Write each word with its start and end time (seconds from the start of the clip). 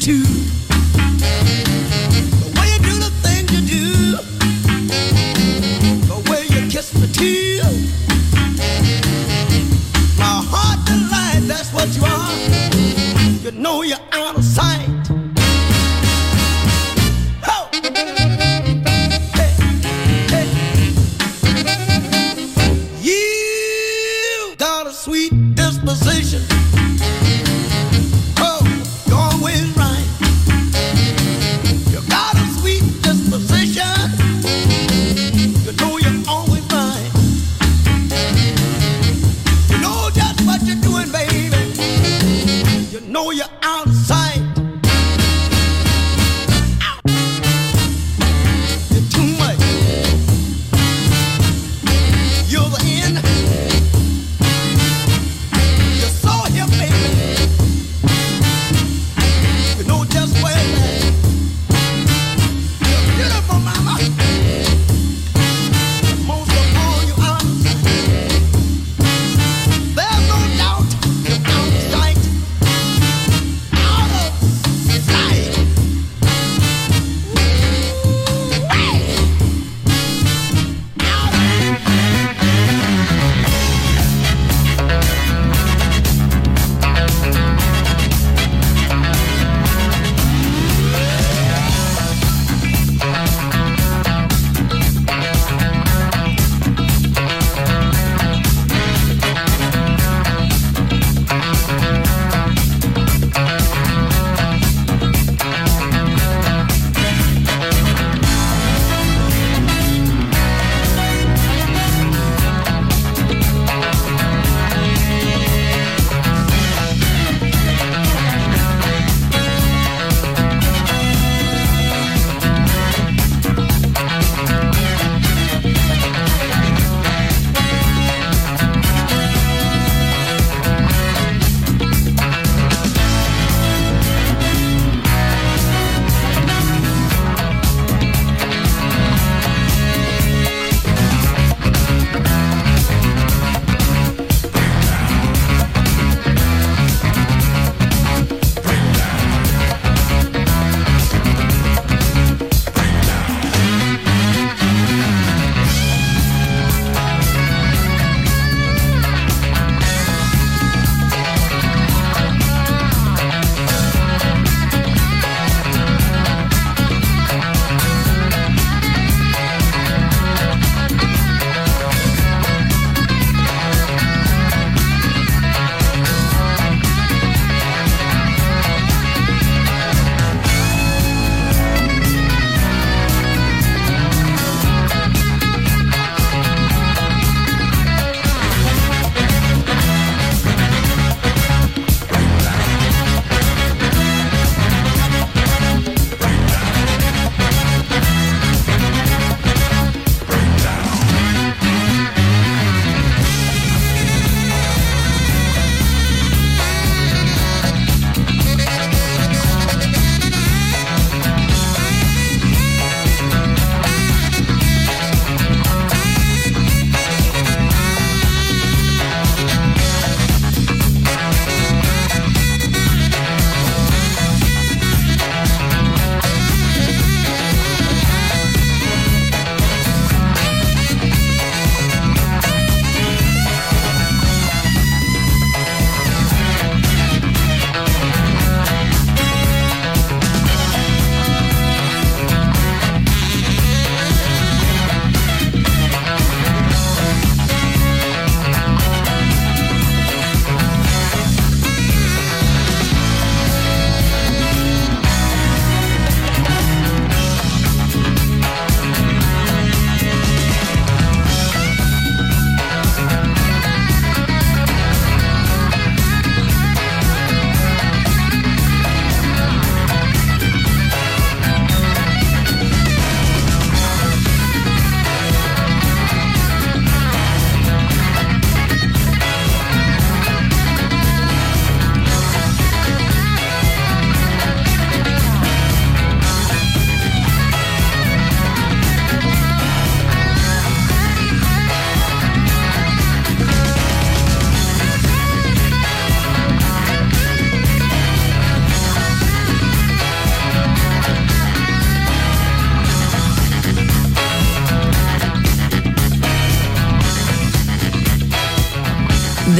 Too, 0.00 0.39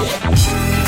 You 0.00 0.79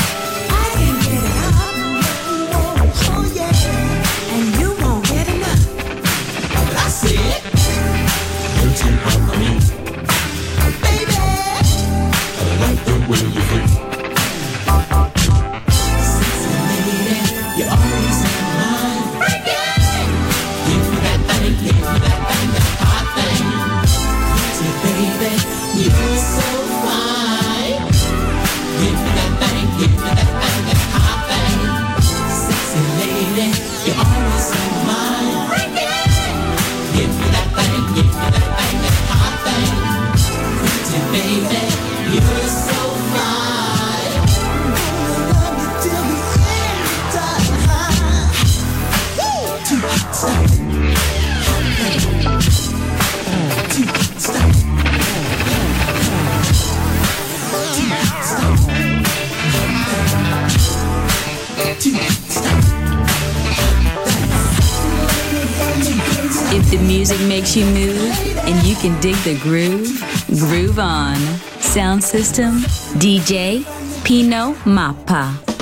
system, 72.13 72.63
DJ 72.99 73.65
Pino 74.03 74.55
Mappa. 74.65 75.52